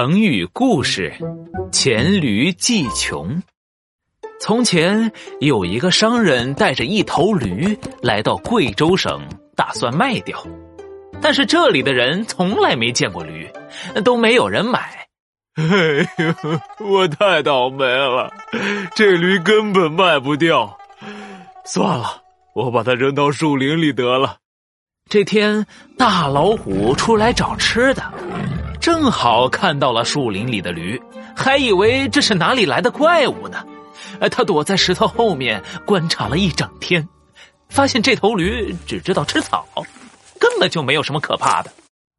[0.00, 1.12] 成语故事：
[1.70, 3.42] 黔驴技穷。
[4.40, 9.20] 从前有一个商人带着一头驴来到贵州省，
[9.54, 10.42] 打算卖掉，
[11.20, 13.46] 但是这里的人从来没见过驴，
[14.02, 15.06] 都没有人买。
[16.78, 18.32] 我太倒霉了，
[18.94, 20.78] 这驴根本卖不掉。
[21.66, 22.22] 算了，
[22.54, 24.38] 我把它扔到树林里得了。
[25.10, 25.66] 这天，
[25.98, 28.02] 大老虎出来找吃的。
[28.80, 31.00] 正好看到了树林里的驴，
[31.36, 33.64] 还以为这是哪里来的怪物呢。
[34.30, 37.06] 他躲在石头后面观察了一整天，
[37.68, 39.66] 发现这头驴只知道吃草，
[40.38, 41.70] 根本就没有什么可怕的。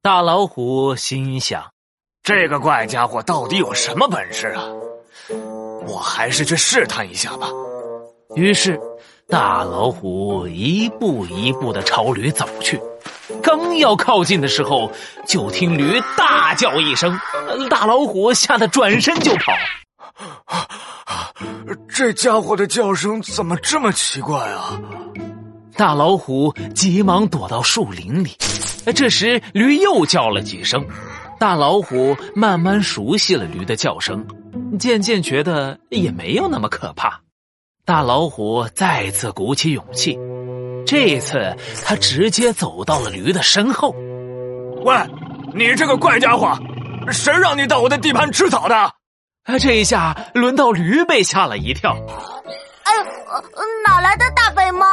[0.00, 1.64] 大老虎心想：
[2.22, 4.64] 这个怪家伙到底有什么本事啊？
[5.86, 7.48] 我还是去试探一下吧。
[8.36, 8.80] 于是，
[9.28, 12.80] 大老虎一步一步的朝驴走去。
[13.42, 14.90] 刚要靠近的时候，
[15.26, 17.18] 就听驴大叫一声，
[17.70, 19.52] 大老虎吓得转身就跑。
[21.88, 24.78] 这家伙的叫声怎么这么奇怪啊？
[25.76, 28.36] 大老虎急忙躲到树林里。
[28.94, 30.84] 这时，驴又叫了几声，
[31.38, 34.24] 大老虎慢慢熟悉了驴的叫声，
[34.78, 37.20] 渐渐觉得也没有那么可怕。
[37.84, 40.18] 大老虎再次鼓起勇气。
[40.86, 43.94] 这次，他直接走到了驴的身后。
[44.84, 44.94] 喂，
[45.54, 46.56] 你这个怪家伙，
[47.10, 48.76] 谁让你到我的地盘吃草的？
[48.76, 51.96] 啊，这一下轮到驴被吓了一跳。
[52.84, 52.92] 哎，
[53.86, 54.86] 哪来的大肥猫？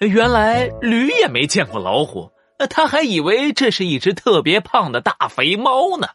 [0.00, 2.30] 原来驴也没见过老虎，
[2.68, 6.08] 他还以为这是一只特别胖的大肥猫呢。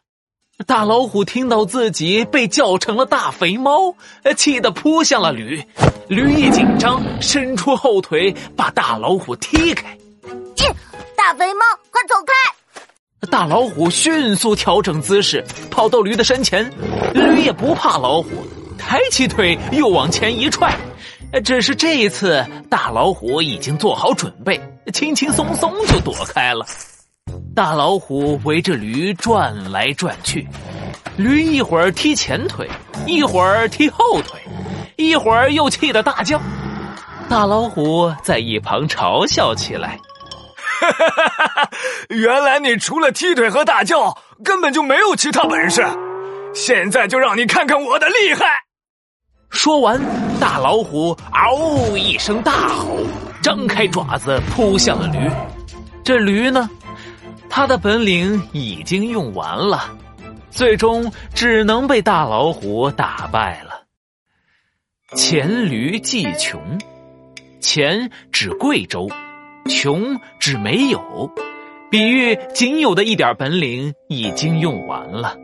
[0.64, 3.94] 大老虎听到自己被叫成了大肥猫，
[4.38, 5.62] 气得扑向了驴。
[6.08, 9.96] 驴一紧张，伸出后腿把大老虎踢开。
[11.14, 13.26] 大肥猫，快走开！
[13.28, 16.64] 大老虎迅速调整姿势，跑到驴的身前。
[17.12, 18.30] 驴也不怕老虎，
[18.78, 20.74] 抬起腿又往前一踹。
[21.44, 24.58] 只是这一次，大老虎已经做好准备，
[24.94, 26.64] 轻轻松松就躲开了。
[27.56, 30.46] 大老虎围着驴转来转去，
[31.16, 32.68] 驴一会儿踢前腿，
[33.06, 34.38] 一会儿踢后腿，
[34.96, 36.38] 一会儿又气得大叫。
[37.30, 39.98] 大老虎在一旁嘲笑起来
[42.14, 44.14] ：“原来你除了踢腿和大叫，
[44.44, 45.82] 根本就没有其他本事。
[46.52, 48.44] 现在就让你看看我的厉害！”
[49.48, 49.98] 说完，
[50.38, 52.98] 大老虎嗷一声大吼，
[53.42, 55.30] 张开爪子扑向了驴。
[56.04, 56.68] 这驴呢？
[57.48, 59.96] 他的本领已经用完了，
[60.50, 63.82] 最终只能被大老虎打败了。
[65.14, 66.60] 黔驴技穷，
[67.60, 69.08] 黔指贵州，
[69.68, 71.30] 穷指没有，
[71.90, 75.36] 比喻仅有的一点本领已经用完了。